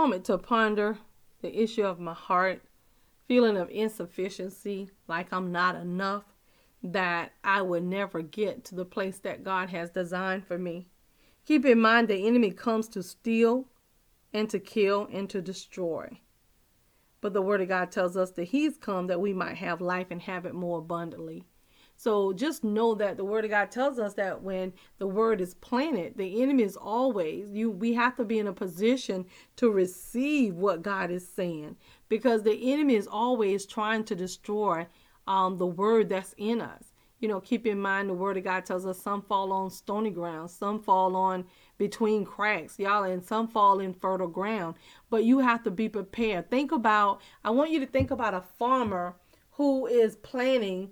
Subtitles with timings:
[0.00, 0.96] moment to ponder
[1.42, 2.62] the issue of my heart,
[3.26, 6.22] feeling of insufficiency, like I'm not enough,
[6.84, 10.86] that I would never get to the place that God has designed for me.
[11.46, 13.64] Keep in mind the enemy comes to steal
[14.32, 16.20] and to kill and to destroy.
[17.20, 20.06] But the word of God tells us that he's come that we might have life
[20.12, 21.42] and have it more abundantly.
[22.00, 25.54] So just know that the word of God tells us that when the word is
[25.54, 29.26] planted, the enemy is always you we have to be in a position
[29.56, 31.74] to receive what God is saying
[32.08, 34.86] because the enemy is always trying to destroy
[35.26, 36.84] um, the word that's in us.
[37.18, 40.10] You know, keep in mind the word of God tells us some fall on stony
[40.10, 41.46] ground, some fall on
[41.78, 44.76] between cracks, y'all, and some fall in fertile ground.
[45.10, 46.48] But you have to be prepared.
[46.48, 49.16] Think about, I want you to think about a farmer
[49.50, 50.90] who is planting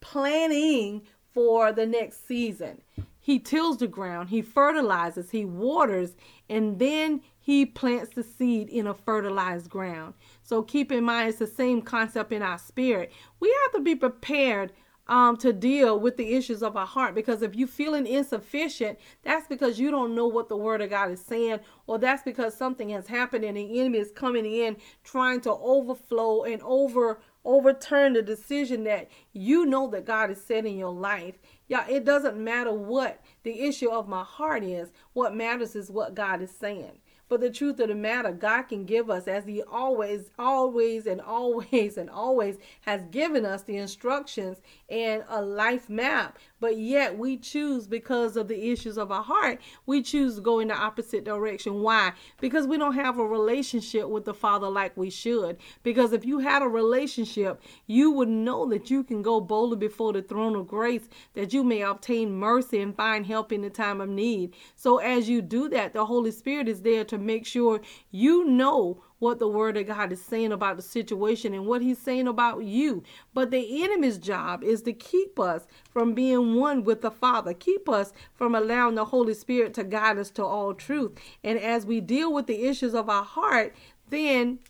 [0.00, 1.02] planning
[1.34, 2.82] for the next season.
[3.20, 6.16] He tills the ground, he fertilizes, he waters,
[6.48, 10.14] and then he plants the seed in a fertilized ground.
[10.42, 13.12] So keep in mind, it's the same concept in our spirit.
[13.40, 14.72] We have to be prepared
[15.08, 17.14] um, to deal with the issues of our heart.
[17.14, 21.10] Because if you're feeling insufficient, that's because you don't know what the Word of God
[21.10, 25.40] is saying, or that's because something has happened and the enemy is coming in trying
[25.42, 30.92] to overflow and over overturn the decision that you know that God is in your
[30.92, 31.38] life.
[31.66, 34.92] Yeah, it doesn't matter what the issue of my heart is.
[35.14, 36.98] What matters is what God is saying.
[37.28, 41.20] But the truth of the matter, God can give us, as He always, always, and
[41.20, 46.38] always, and always has given us the instructions and a life map.
[46.60, 50.58] But yet we choose because of the issues of our heart, we choose to go
[50.58, 51.82] in the opposite direction.
[51.82, 52.12] Why?
[52.40, 55.58] Because we don't have a relationship with the Father like we should.
[55.82, 60.12] Because if you had a relationship, you would know that you can go boldly before
[60.12, 64.00] the throne of grace, that you may obtain mercy and find help in the time
[64.00, 64.54] of need.
[64.74, 69.04] So as you do that, the Holy Spirit is there to make sure you know
[69.18, 72.64] what the word of God is saying about the situation and what he's saying about
[72.64, 73.02] you.
[73.34, 77.88] But the enemy's job is to keep us from being one with the Father, keep
[77.88, 81.18] us from allowing the Holy Spirit to guide us to all truth.
[81.42, 83.74] And as we deal with the issues of our heart,
[84.10, 84.60] then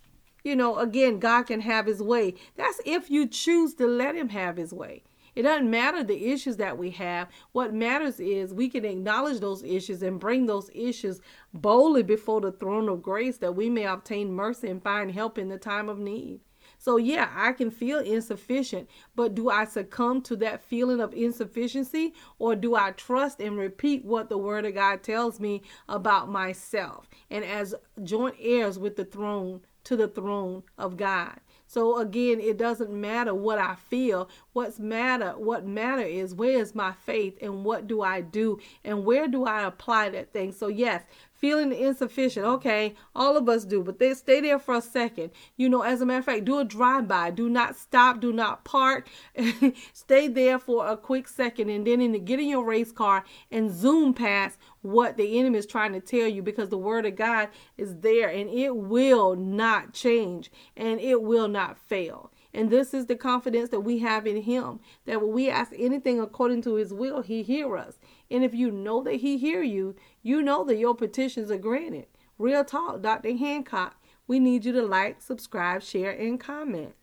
[0.45, 2.35] you know, again, God can have his way.
[2.57, 5.03] That's if you choose to let him have his way.
[5.39, 7.29] It doesn't matter the issues that we have.
[7.53, 11.21] What matters is we can acknowledge those issues and bring those issues
[11.55, 15.49] boldly before the throne of grace that we may obtain mercy and find help in
[15.49, 16.41] the time of need.
[16.77, 22.15] So, yeah, I can feel insufficient, but do I succumb to that feeling of insufficiency
[22.41, 27.09] or do I trust and repeat what the Word of God tells me about myself?
[27.31, 31.41] And as joint heirs with the throne, to the throne of God.
[31.67, 34.29] So again, it doesn't matter what I feel.
[34.53, 39.07] What's matter, what matter is where is my faith and what do I do and
[39.07, 40.53] where do I apply that thing.
[40.53, 41.05] So yes,
[41.39, 42.45] feeling insufficient.
[42.45, 45.31] Okay, all of us do, but they stay there for a second.
[45.57, 47.31] You know, as a matter of fact, do a drive by.
[47.31, 48.21] Do not stop.
[48.21, 49.09] Do not park.
[49.93, 53.25] stay there for a quick second, and then in the, get in your race car
[53.51, 57.17] and zoom past what the enemy is trying to tell you, because the word of
[57.17, 62.31] God is there, and it will not change, and it will not fail.
[62.59, 66.19] And this is the confidence that we have in him that when we ask anything
[66.19, 68.01] according to his will, he hear us.
[68.33, 72.07] And if you know that he hear you, you know that your petitions are granted.
[72.37, 73.37] Real talk, Dr.
[73.37, 74.03] Hancock.
[74.27, 76.97] We need you to like, subscribe, share, and comment.